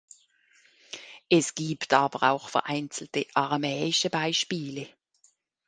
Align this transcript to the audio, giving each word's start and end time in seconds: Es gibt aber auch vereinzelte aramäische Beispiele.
Es 1.29 1.53
gibt 1.53 1.93
aber 1.93 2.31
auch 2.31 2.49
vereinzelte 2.49 3.27
aramäische 3.35 4.09
Beispiele. 4.09 4.87